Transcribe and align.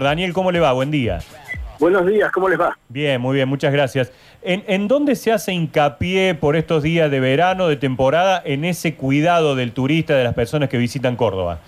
Daniel, 0.00 0.32
¿cómo 0.32 0.52
le 0.52 0.60
va? 0.60 0.70
Buen 0.70 0.92
día. 0.92 1.18
Buenos 1.80 2.06
días, 2.06 2.30
¿cómo 2.30 2.48
les 2.48 2.60
va? 2.60 2.78
Bien, 2.88 3.20
muy 3.20 3.34
bien, 3.34 3.48
muchas 3.48 3.72
gracias. 3.72 4.12
¿En, 4.42 4.62
en 4.68 4.86
dónde 4.86 5.16
se 5.16 5.32
hace 5.32 5.52
hincapié 5.52 6.36
por 6.36 6.54
estos 6.54 6.84
días 6.84 7.10
de 7.10 7.18
verano, 7.18 7.66
de 7.66 7.74
temporada, 7.74 8.40
en 8.44 8.64
ese 8.64 8.94
cuidado 8.94 9.56
del 9.56 9.72
turista, 9.72 10.14
de 10.14 10.22
las 10.22 10.34
personas 10.34 10.68
que 10.68 10.78
visitan 10.78 11.16
Córdoba? 11.16 11.58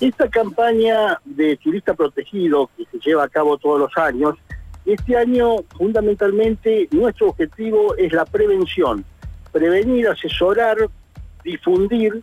Esta 0.00 0.28
campaña 0.28 1.18
de 1.24 1.56
turista 1.56 1.94
protegido 1.94 2.70
que 2.76 2.84
se 2.92 2.98
lleva 3.04 3.24
a 3.24 3.28
cabo 3.28 3.58
todos 3.58 3.80
los 3.80 3.96
años, 3.96 4.36
este 4.84 5.16
año 5.16 5.56
fundamentalmente 5.76 6.86
nuestro 6.92 7.30
objetivo 7.30 7.96
es 7.96 8.12
la 8.12 8.24
prevención, 8.24 9.04
prevenir, 9.50 10.06
asesorar, 10.06 10.76
difundir 11.42 12.22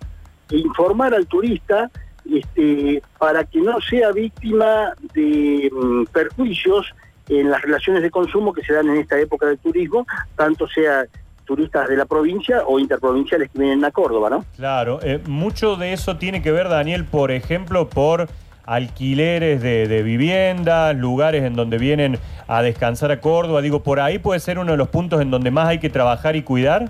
e 0.49 0.59
informar 0.59 1.13
al 1.13 1.27
turista 1.27 1.91
este, 2.31 3.01
para 3.17 3.43
que 3.43 3.59
no 3.59 3.79
sea 3.81 4.11
víctima 4.11 4.93
de 5.13 5.69
mm, 5.71 6.05
perjuicios 6.05 6.93
en 7.29 7.49
las 7.49 7.61
relaciones 7.61 8.01
de 8.01 8.11
consumo 8.11 8.53
que 8.53 8.63
se 8.63 8.73
dan 8.73 8.89
en 8.89 8.97
esta 8.97 9.19
época 9.19 9.47
del 9.47 9.57
turismo, 9.57 10.05
tanto 10.35 10.67
sea 10.67 11.05
turistas 11.45 11.89
de 11.89 11.97
la 11.97 12.05
provincia 12.05 12.63
o 12.65 12.79
interprovinciales 12.79 13.49
que 13.51 13.59
vienen 13.59 13.83
a 13.83 13.91
Córdoba, 13.91 14.29
¿no? 14.29 14.45
Claro, 14.55 14.99
eh, 15.03 15.21
mucho 15.27 15.75
de 15.75 15.93
eso 15.93 16.17
tiene 16.17 16.41
que 16.41 16.51
ver, 16.51 16.69
Daniel, 16.69 17.05
por 17.05 17.31
ejemplo, 17.31 17.89
por 17.89 18.29
alquileres 18.65 19.61
de, 19.61 19.87
de 19.87 20.03
viviendas, 20.03 20.95
lugares 20.95 21.43
en 21.43 21.55
donde 21.55 21.77
vienen 21.77 22.17
a 22.47 22.61
descansar 22.61 23.11
a 23.11 23.19
Córdoba. 23.19 23.61
Digo, 23.61 23.83
por 23.83 23.99
ahí 23.99 24.19
puede 24.19 24.39
ser 24.39 24.57
uno 24.57 24.71
de 24.71 24.77
los 24.77 24.87
puntos 24.87 25.21
en 25.21 25.31
donde 25.31 25.51
más 25.51 25.67
hay 25.67 25.79
que 25.79 25.89
trabajar 25.89 26.35
y 26.35 26.43
cuidar. 26.43 26.89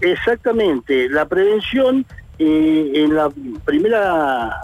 Exactamente, 0.00 1.10
la 1.10 1.26
prevención 1.26 2.06
eh, 2.40 2.90
en 2.94 3.14
la 3.14 3.28
primera, 3.64 4.60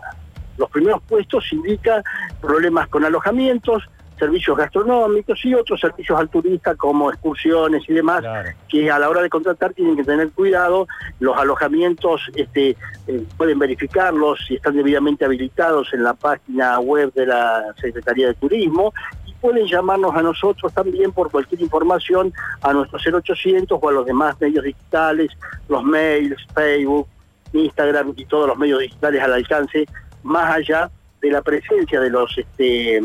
los 0.56 0.70
primeros 0.70 1.02
puestos 1.02 1.44
indica 1.52 2.02
problemas 2.40 2.88
con 2.88 3.04
alojamientos, 3.04 3.84
servicios 4.18 4.56
gastronómicos 4.56 5.44
y 5.44 5.52
otros 5.52 5.78
servicios 5.78 6.18
al 6.18 6.30
turista 6.30 6.74
como 6.74 7.10
excursiones 7.10 7.82
y 7.86 7.92
demás, 7.92 8.20
Claro. 8.20 8.48
que 8.66 8.90
a 8.90 8.98
la 8.98 9.10
hora 9.10 9.20
de 9.20 9.28
contratar 9.28 9.74
tienen 9.74 9.94
que 9.94 10.04
tener 10.04 10.30
cuidado, 10.30 10.88
los 11.20 11.36
alojamientos 11.36 12.22
este, 12.34 12.70
eh, 13.06 13.24
pueden 13.36 13.58
verificarlos 13.58 14.38
si 14.48 14.54
están 14.54 14.74
debidamente 14.74 15.26
habilitados 15.26 15.92
en 15.92 16.02
la 16.02 16.14
página 16.14 16.80
web 16.80 17.12
de 17.12 17.26
la 17.26 17.74
Secretaría 17.78 18.28
de 18.28 18.34
Turismo 18.34 18.94
y 19.26 19.34
pueden 19.34 19.66
llamarnos 19.66 20.16
a 20.16 20.22
nosotros 20.22 20.72
también 20.72 21.12
por 21.12 21.30
cualquier 21.30 21.60
información 21.60 22.32
a 22.62 22.72
nuestro 22.72 22.98
0800 22.98 23.78
o 23.82 23.88
a 23.90 23.92
los 23.92 24.06
demás 24.06 24.40
medios 24.40 24.64
digitales, 24.64 25.28
los 25.68 25.84
mails, 25.84 26.38
Facebook, 26.54 27.06
Instagram 27.52 28.14
y 28.16 28.24
todos 28.26 28.48
los 28.48 28.58
medios 28.58 28.80
digitales 28.80 29.22
al 29.22 29.32
alcance, 29.32 29.86
más 30.22 30.56
allá 30.56 30.90
de 31.20 31.30
la 31.30 31.42
presencia 31.42 32.00
de 32.00 32.10
los 32.10 32.36
este, 32.36 33.00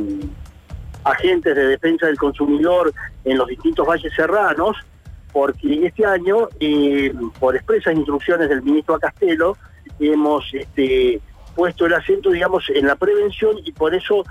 agentes 1.04 1.56
de 1.56 1.68
defensa 1.68 2.08
del 2.08 2.18
consumidor 2.18 2.94
en 3.24 3.38
los 3.38 3.48
distintos 3.48 3.88
valles 3.88 4.14
serranos, 4.14 4.78
porque 5.32 5.86
este 5.86 6.06
año, 6.06 6.50
eh, 6.60 7.14
por 7.40 7.56
expresas 7.56 7.96
instrucciones 7.96 8.50
del 8.50 8.62
ministro 8.62 8.96
Acastelo, 8.96 9.58
hemos 10.00 10.44
este, 10.54 11.22
puesto 11.56 11.86
el 11.86 11.94
acento, 11.94 12.32
digamos, 12.32 12.70
en 12.70 12.88
la 12.88 12.96
prevención 12.96 13.58
y 13.64 13.72
por 13.72 13.96
eso 13.96 14.24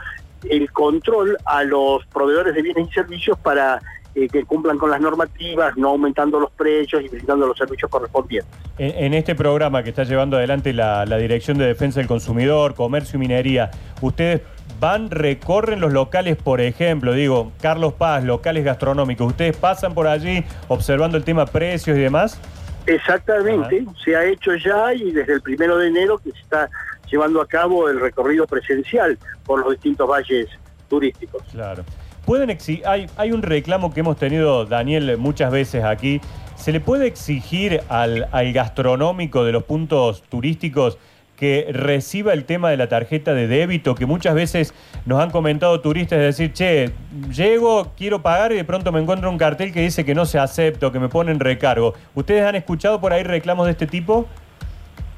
el 0.49 0.71
control 0.73 1.37
a 1.45 1.65
los 1.65 2.05
proveedores 2.07 2.55
de 2.55 2.63
bienes 2.63 2.89
y 2.89 2.93
servicios 2.93 3.39
para 3.39 3.81
eh, 4.15 4.29
que 4.29 4.45
cumplan 4.45 4.79
con 4.79 4.91
las 4.91 5.01
normativas, 5.01 5.77
no 5.77 5.91
aumentando 5.91 6.41
los 6.41 6.51
precios 6.53 7.03
y 7.03 7.09
brindando 7.09 7.47
los 7.47 7.57
servicios 7.57 7.91
correspondientes. 7.91 8.51
En, 8.79 9.05
en 9.05 9.15
este 9.15 9.35
programa 9.35 9.83
que 9.83 9.91
está 9.91 10.05
llevando 10.05 10.37
adelante 10.37 10.73
la, 10.73 11.07
la 11.07 11.17
Dirección 11.17 11.59
de 11.59 11.67
Defensa 11.67 12.01
del 12.01 12.09
Consumidor, 12.09 12.75
Comercio 12.75 13.17
y 13.17 13.21
Minería, 13.21 13.71
ustedes 14.01 14.43
van, 14.81 15.11
recorren 15.11 15.81
los 15.81 15.93
locales, 15.93 16.37
por 16.37 16.61
ejemplo, 16.61 17.13
digo, 17.13 17.53
Carlos 17.61 17.93
Paz, 17.93 18.25
locales 18.25 18.65
gastronómicos, 18.65 19.29
ustedes 19.29 19.57
pasan 19.57 19.95
por 19.95 20.07
allí 20.07 20.45
observando 20.69 21.17
el 21.17 21.25
tema 21.25 21.47
precios 21.47 21.97
y 21.97 22.01
demás. 22.01 22.41
Exactamente, 22.87 23.85
se 24.03 24.17
ha 24.17 24.25
hecho 24.25 24.55
ya 24.57 24.95
y 24.95 25.13
desde 25.13 25.35
el 25.35 25.43
primero 25.43 25.77
de 25.77 25.89
enero 25.89 26.19
que 26.19 26.33
se 26.33 26.39
está 26.39 26.69
llevando 27.11 27.41
a 27.43 27.47
cabo 27.47 27.89
el 27.89 28.01
recorrido 28.01 28.47
presencial 28.47 29.19
por 29.45 29.61
los 29.61 29.73
distintos 29.73 30.09
valles 30.09 30.49
turísticos. 30.89 31.43
Claro. 31.53 31.85
Pueden 32.25 32.51
exi- 32.51 32.83
hay, 32.85 33.07
hay 33.17 33.33
un 33.33 33.43
reclamo 33.43 33.93
que 33.93 34.01
hemos 34.01 34.17
tenido, 34.17 34.67
Daniel, 34.67 35.17
muchas 35.19 35.51
veces 35.51 35.85
aquí. 35.85 36.21
¿Se 36.57 36.73
le 36.73 36.81
puede 36.81 37.07
exigir 37.07 37.81
al, 37.89 38.29
gastronómico 38.53 39.45
de 39.45 39.53
los 39.53 39.65
puntos 39.65 40.23
turísticos 40.29 40.99
que 41.37 41.69
reciba 41.73 42.35
el 42.35 42.45
tema 42.45 42.69
de 42.69 42.77
la 42.77 42.87
tarjeta 42.87 43.33
de 43.33 43.49
débito? 43.49 43.95
Que 43.95 44.05
muchas 44.05 44.35
veces 44.35 44.75
nos 45.07 45.23
han 45.23 45.31
comentado 45.31 45.81
turistas 45.81 46.19
de 46.19 46.27
decir, 46.27 46.53
che, 46.53 46.91
llego, 47.33 47.93
quiero 47.97 48.21
pagar 48.21 48.53
y 48.53 48.57
de 48.57 48.65
pronto 48.65 48.93
me 48.93 49.01
encuentro 49.01 49.31
un 49.31 49.39
cartel 49.39 49.73
que 49.73 49.81
dice 49.81 50.05
que 50.05 50.15
no 50.15 50.27
se 50.27 50.39
acepta 50.39 50.93
que 50.93 51.01
me 51.01 51.09
ponen 51.09 51.41
recargo. 51.41 51.95
¿Ustedes 52.15 52.45
han 52.45 52.57
escuchado 52.57 53.01
por 53.01 53.15
ahí 53.15 53.23
reclamos 53.23 53.65
de 53.65 53.73
este 53.73 53.87
tipo? 53.87 54.29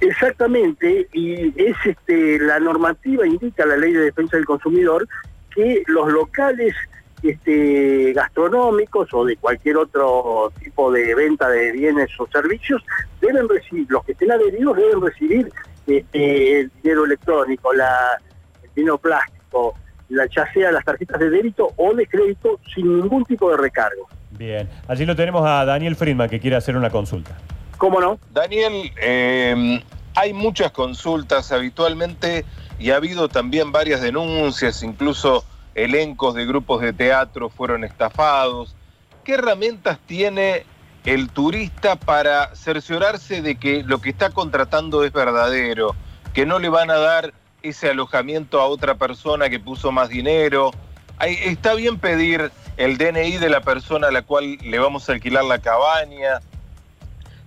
Exactamente, 0.00 1.08
y 1.12 1.48
es 1.60 1.76
este, 1.84 2.38
la 2.40 2.58
normativa 2.58 3.24
indica 3.26 3.64
la 3.64 3.76
ley 3.76 3.92
de 3.92 4.00
defensa 4.00 4.36
del 4.36 4.46
consumidor 4.46 5.08
que 5.54 5.82
los 5.86 6.10
locales 6.12 6.74
este, 7.22 8.12
gastronómicos 8.12 9.08
o 9.12 9.24
de 9.24 9.36
cualquier 9.36 9.76
otro 9.76 10.52
tipo 10.62 10.90
de 10.90 11.14
venta 11.14 11.48
de 11.48 11.72
bienes 11.72 12.10
o 12.18 12.26
servicios 12.26 12.82
deben 13.20 13.48
recibir, 13.48 13.86
los 13.88 14.04
que 14.04 14.12
estén 14.12 14.32
adheridos 14.32 14.76
deben 14.76 15.00
recibir 15.00 15.52
este, 15.86 16.60
el 16.60 16.70
dinero 16.82 17.04
electrónico, 17.04 17.72
la, 17.72 18.20
el 18.62 18.70
dinero 18.74 18.98
plástico, 18.98 19.74
la, 20.08 20.26
ya 20.26 20.52
sea 20.52 20.72
las 20.72 20.84
tarjetas 20.84 21.20
de 21.20 21.30
débito 21.30 21.72
o 21.76 21.94
de 21.94 22.06
crédito 22.06 22.58
sin 22.74 23.00
ningún 23.00 23.24
tipo 23.24 23.50
de 23.50 23.56
recargo. 23.56 24.08
Bien, 24.30 24.68
allí 24.88 25.06
lo 25.06 25.14
tenemos 25.14 25.46
a 25.46 25.64
Daniel 25.64 25.94
Friedman 25.94 26.28
que 26.28 26.40
quiere 26.40 26.56
hacer 26.56 26.76
una 26.76 26.90
consulta. 26.90 27.36
¿Cómo 27.78 28.00
no? 28.00 28.18
Daniel, 28.32 28.90
eh, 29.00 29.82
hay 30.14 30.32
muchas 30.32 30.72
consultas 30.72 31.52
habitualmente 31.52 32.44
y 32.82 32.90
ha 32.90 32.96
habido 32.96 33.28
también 33.28 33.70
varias 33.70 34.00
denuncias, 34.00 34.82
incluso 34.82 35.44
elencos 35.76 36.34
de 36.34 36.46
grupos 36.46 36.80
de 36.80 36.92
teatro 36.92 37.48
fueron 37.48 37.84
estafados. 37.84 38.74
¿Qué 39.22 39.34
herramientas 39.34 40.00
tiene 40.04 40.66
el 41.04 41.30
turista 41.30 41.94
para 41.94 42.56
cerciorarse 42.56 43.40
de 43.40 43.54
que 43.54 43.84
lo 43.84 44.00
que 44.00 44.10
está 44.10 44.30
contratando 44.30 45.04
es 45.04 45.12
verdadero, 45.12 45.94
que 46.34 46.44
no 46.44 46.58
le 46.58 46.70
van 46.70 46.90
a 46.90 46.96
dar 46.96 47.32
ese 47.62 47.90
alojamiento 47.90 48.60
a 48.60 48.66
otra 48.66 48.96
persona 48.96 49.48
que 49.48 49.60
puso 49.60 49.92
más 49.92 50.08
dinero? 50.08 50.72
Está 51.20 51.74
bien 51.74 52.00
pedir 52.00 52.50
el 52.78 52.98
DNI 52.98 53.36
de 53.36 53.48
la 53.48 53.60
persona 53.60 54.08
a 54.08 54.10
la 54.10 54.22
cual 54.22 54.58
le 54.60 54.78
vamos 54.80 55.08
a 55.08 55.12
alquilar 55.12 55.44
la 55.44 55.60
cabaña, 55.60 56.40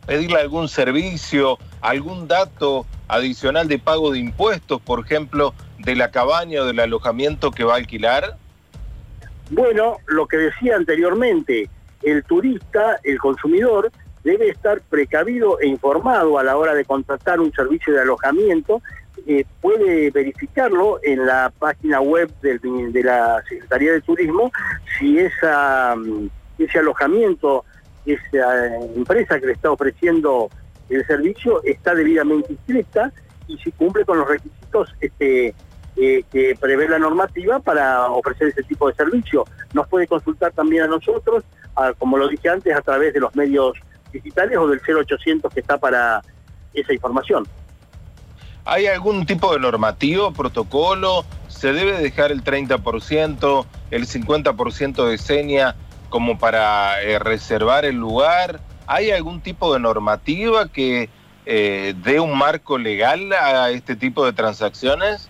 pedirle 0.05 0.39
algún 0.39 0.69
servicio, 0.69 1.59
algún 1.81 2.29
dato 2.29 2.85
adicional 3.07 3.67
de 3.67 3.79
pago 3.79 4.11
de 4.11 4.19
impuestos, 4.19 4.81
por 4.81 4.99
ejemplo, 4.99 5.53
de 5.79 5.95
la 5.95 6.11
cabaña 6.11 6.61
o 6.61 6.65
del 6.65 6.79
alojamiento 6.79 7.51
que 7.51 7.63
va 7.63 7.73
a 7.73 7.77
alquilar? 7.77 8.37
Bueno, 9.49 9.97
lo 10.07 10.27
que 10.27 10.37
decía 10.37 10.75
anteriormente, 10.75 11.69
el 12.01 12.23
turista, 12.23 12.99
el 13.03 13.19
consumidor, 13.19 13.91
debe 14.23 14.49
estar 14.49 14.81
precavido 14.81 15.59
e 15.59 15.67
informado 15.67 16.39
a 16.39 16.43
la 16.43 16.57
hora 16.57 16.73
de 16.73 16.83
contratar 16.83 17.39
un 17.39 17.53
servicio 17.53 17.93
de 17.93 18.01
alojamiento. 18.01 18.81
Eh, 19.27 19.45
puede 19.61 20.09
verificarlo 20.09 20.99
en 21.03 21.25
la 21.25 21.53
página 21.57 22.01
web 22.01 22.31
de 22.41 23.03
la 23.03 23.41
Secretaría 23.47 23.93
de 23.93 24.01
Turismo 24.01 24.51
si 24.97 25.13
mm, 25.13 26.29
ese 26.57 26.79
alojamiento, 26.79 27.65
esa 28.05 28.75
empresa 28.95 29.39
que 29.39 29.45
le 29.45 29.53
está 29.53 29.71
ofreciendo 29.71 30.49
el 30.89 31.05
servicio 31.05 31.63
está 31.63 31.93
debidamente 31.93 32.53
inscrita 32.53 33.11
y 33.47 33.57
si 33.57 33.71
cumple 33.71 34.05
con 34.05 34.19
los 34.19 34.27
requisitos 34.27 34.93
este, 35.01 35.53
eh, 35.97 36.23
que 36.31 36.55
prevé 36.59 36.89
la 36.89 36.99
normativa 36.99 37.59
para 37.59 38.07
ofrecer 38.07 38.49
ese 38.49 38.63
tipo 38.63 38.87
de 38.87 38.95
servicio. 38.95 39.45
Nos 39.73 39.87
puede 39.87 40.07
consultar 40.07 40.51
también 40.51 40.83
a 40.83 40.87
nosotros, 40.87 41.43
como 41.97 42.17
lo 42.17 42.27
dije 42.27 42.49
antes, 42.49 42.75
a 42.75 42.81
través 42.81 43.13
de 43.13 43.19
los 43.19 43.35
medios 43.35 43.77
digitales 44.11 44.57
o 44.57 44.67
del 44.67 44.79
0800 44.79 45.53
que 45.53 45.59
está 45.59 45.77
para 45.77 46.21
esa 46.73 46.93
información. 46.93 47.45
¿Hay 48.65 48.87
algún 48.87 49.25
tipo 49.25 49.53
de 49.53 49.59
normativo, 49.59 50.33
protocolo? 50.33 51.23
¿Se 51.47 51.71
debe 51.71 52.01
dejar 52.01 52.31
el 52.31 52.43
30%, 52.43 53.65
el 53.91 54.07
50% 54.07 55.07
de 55.07 55.17
seña 55.17 55.75
como 56.09 56.39
para 56.39 57.01
eh, 57.03 57.19
reservar 57.19 57.85
el 57.85 57.97
lugar? 57.97 58.59
¿Hay 58.87 59.11
algún 59.11 59.41
tipo 59.41 59.73
de 59.73 59.79
normativa 59.79 60.67
que 60.67 61.09
eh, 61.45 61.93
dé 62.03 62.19
un 62.19 62.37
marco 62.37 62.77
legal 62.77 63.31
a 63.33 63.69
este 63.71 63.95
tipo 63.95 64.25
de 64.25 64.33
transacciones? 64.33 65.29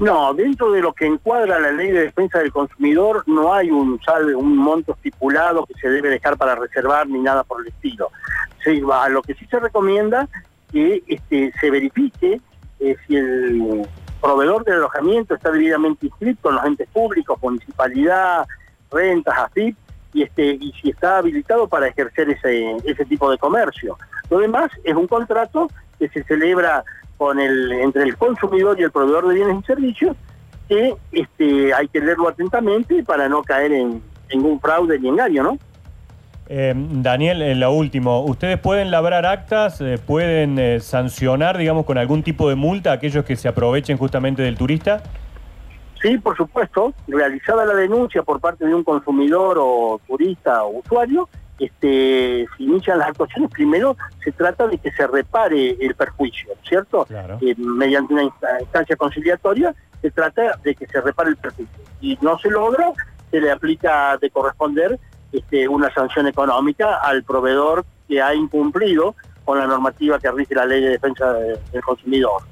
No, 0.00 0.32
dentro 0.32 0.70
de 0.70 0.80
lo 0.80 0.92
que 0.92 1.06
encuadra 1.06 1.58
la 1.58 1.72
ley 1.72 1.90
de 1.90 2.04
defensa 2.04 2.38
del 2.38 2.52
consumidor 2.52 3.24
no 3.26 3.52
hay 3.52 3.68
un 3.68 4.00
salve, 4.02 4.34
un 4.34 4.56
monto 4.56 4.92
estipulado 4.92 5.66
que 5.66 5.74
se 5.74 5.88
debe 5.88 6.08
dejar 6.08 6.36
para 6.36 6.54
reservar 6.54 7.08
ni 7.08 7.18
nada 7.18 7.42
por 7.42 7.62
el 7.62 7.68
estilo. 7.68 8.10
Se, 8.62 8.80
a 8.92 9.08
lo 9.08 9.22
que 9.22 9.34
sí 9.34 9.44
se 9.46 9.58
recomienda 9.58 10.28
que 10.70 11.02
este, 11.08 11.52
se 11.60 11.70
verifique 11.70 12.40
eh, 12.78 12.96
si 13.06 13.16
el 13.16 13.88
proveedor 14.20 14.64
del 14.64 14.76
alojamiento 14.76 15.34
está 15.34 15.50
debidamente 15.50 16.06
inscrito 16.06 16.50
en 16.50 16.56
los 16.56 16.64
entes 16.64 16.88
públicos, 16.90 17.36
municipalidad, 17.42 18.46
rentas, 18.92 19.36
AFIP, 19.36 19.76
y, 20.12 20.22
este, 20.22 20.44
y 20.44 20.72
si 20.80 20.90
está 20.90 21.18
habilitado 21.18 21.68
para 21.68 21.88
ejercer 21.88 22.30
ese, 22.30 22.76
ese 22.84 23.04
tipo 23.04 23.30
de 23.30 23.38
comercio. 23.38 23.96
Lo 24.30 24.38
demás 24.38 24.70
es 24.84 24.94
un 24.94 25.06
contrato 25.06 25.68
que 25.98 26.08
se 26.08 26.22
celebra 26.24 26.84
con 27.16 27.40
el, 27.40 27.72
entre 27.72 28.04
el 28.04 28.16
consumidor 28.16 28.78
y 28.78 28.84
el 28.84 28.92
proveedor 28.92 29.28
de 29.28 29.34
bienes 29.34 29.62
y 29.62 29.66
servicios, 29.66 30.16
que 30.68 30.94
este, 31.12 31.74
hay 31.74 31.88
que 31.88 32.00
leerlo 32.00 32.28
atentamente 32.28 33.02
para 33.02 33.28
no 33.28 33.42
caer 33.42 33.72
en 33.72 34.02
ningún 34.30 34.60
fraude 34.60 34.98
ni 34.98 35.08
engaño, 35.08 35.42
¿no? 35.42 35.58
Eh, 36.50 36.72
Daniel, 36.74 37.42
en 37.42 37.60
lo 37.60 37.72
último, 37.72 38.24
¿ustedes 38.24 38.58
pueden 38.58 38.90
labrar 38.90 39.26
actas, 39.26 39.82
eh, 39.82 39.98
pueden 39.98 40.58
eh, 40.58 40.80
sancionar, 40.80 41.58
digamos, 41.58 41.84
con 41.84 41.98
algún 41.98 42.22
tipo 42.22 42.48
de 42.48 42.54
multa 42.54 42.90
a 42.90 42.94
aquellos 42.94 43.24
que 43.26 43.36
se 43.36 43.48
aprovechen 43.48 43.98
justamente 43.98 44.40
del 44.40 44.56
turista? 44.56 45.02
Sí, 46.00 46.16
por 46.18 46.36
supuesto, 46.36 46.94
realizada 47.08 47.64
la 47.64 47.74
denuncia 47.74 48.22
por 48.22 48.40
parte 48.40 48.64
de 48.64 48.74
un 48.74 48.84
consumidor 48.84 49.58
o 49.60 50.00
turista 50.06 50.62
o 50.64 50.78
usuario, 50.78 51.28
este, 51.58 52.46
se 52.56 52.62
inician 52.62 52.98
las 52.98 53.08
actuaciones, 53.08 53.50
primero 53.50 53.96
se 54.22 54.30
trata 54.30 54.68
de 54.68 54.78
que 54.78 54.92
se 54.92 55.06
repare 55.08 55.76
el 55.80 55.94
perjuicio, 55.96 56.54
¿cierto? 56.62 57.06
mediante 57.56 58.14
una 58.14 58.22
instancia 58.22 58.94
conciliatoria 58.96 59.74
se 60.00 60.10
trata 60.12 60.56
de 60.62 60.74
que 60.76 60.86
se 60.86 61.00
repare 61.00 61.30
el 61.30 61.36
perjuicio. 61.36 61.84
Y 62.00 62.16
no 62.22 62.38
se 62.38 62.50
logra, 62.50 62.92
se 63.32 63.40
le 63.40 63.50
aplica 63.50 64.16
de 64.18 64.30
corresponder 64.30 64.98
este, 65.32 65.66
una 65.66 65.92
sanción 65.92 66.28
económica 66.28 66.98
al 66.98 67.24
proveedor 67.24 67.84
que 68.06 68.22
ha 68.22 68.34
incumplido 68.34 69.16
con 69.44 69.58
la 69.58 69.66
normativa 69.66 70.18
que 70.18 70.30
rige 70.30 70.54
la 70.54 70.66
ley 70.66 70.80
de 70.80 70.90
defensa 70.90 71.32
del 71.32 71.82
consumidor. 71.84 72.42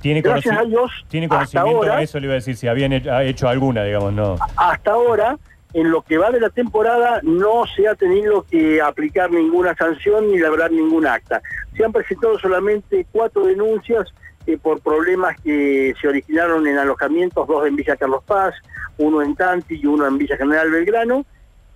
¿Tiene 0.00 0.20
Gracias 0.20 0.56
a 0.56 0.64
Dios, 0.64 0.90
¿tiene 1.08 1.28
conocimiento 1.28 1.84
de 1.84 2.02
eso? 2.02 2.20
Le 2.20 2.26
iba 2.26 2.34
a 2.34 2.36
decir, 2.36 2.56
si 2.56 2.68
habían 2.68 2.92
hecho 2.92 3.48
alguna, 3.48 3.82
digamos, 3.84 4.12
no. 4.12 4.36
Hasta 4.56 4.92
ahora, 4.92 5.36
en 5.72 5.90
lo 5.90 6.02
que 6.02 6.18
va 6.18 6.30
de 6.30 6.40
la 6.40 6.50
temporada, 6.50 7.20
no 7.22 7.64
se 7.74 7.88
ha 7.88 7.94
tenido 7.94 8.42
que 8.42 8.80
aplicar 8.80 9.30
ninguna 9.30 9.74
sanción 9.74 10.28
ni 10.28 10.38
labrar 10.38 10.70
ningún 10.70 11.06
acta. 11.06 11.42
Se 11.76 11.84
han 11.84 11.92
presentado 11.92 12.38
solamente 12.38 13.06
cuatro 13.10 13.46
denuncias 13.46 14.06
eh, 14.46 14.58
por 14.58 14.80
problemas 14.80 15.40
que 15.40 15.94
se 16.00 16.08
originaron 16.08 16.66
en 16.66 16.78
alojamientos, 16.78 17.46
dos 17.48 17.66
en 17.66 17.76
Villa 17.76 17.96
Carlos 17.96 18.22
Paz, 18.24 18.54
uno 18.98 19.20
en 19.22 19.34
Tanti 19.34 19.80
y 19.82 19.86
uno 19.86 20.06
en 20.06 20.18
Villa 20.18 20.36
General 20.36 20.70
Belgrano, 20.70 21.26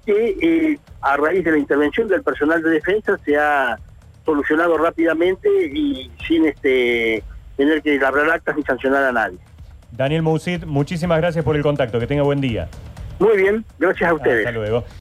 que 0.07 0.37
eh, 0.41 0.79
a 1.03 1.17
raíz 1.17 1.45
de 1.45 1.53
la 1.53 1.59
intervención 1.59 2.09
del 2.09 2.23
personal 2.23 2.63
de 2.63 2.71
defensa 2.71 3.19
se 3.25 3.37
ha 3.37 3.77
solucionado 4.25 4.79
rápidamente 4.79 5.49
y 5.67 6.11
sin 6.27 6.47
este 6.47 7.25
tener 7.61 7.83
que 7.83 7.99
labrar 7.99 8.31
actas 8.31 8.57
ni 8.57 8.63
sancionar 8.63 9.05
a 9.05 9.13
nadie. 9.13 9.37
Daniel 9.93 10.23
Mousid, 10.23 10.65
muchísimas 10.65 11.19
gracias 11.19 11.45
por 11.45 11.57
el 11.57 11.63
contacto, 11.63 12.01
que 12.01 12.07
tenga 12.07 12.23
buen 12.23 12.41
día. 12.41 12.69
Muy 13.19 13.37
bien, 13.37 13.67
gracias 13.79 14.11
a 14.11 14.15
ustedes. 14.15 14.47
Hasta 14.47 14.59
luego. 14.59 14.85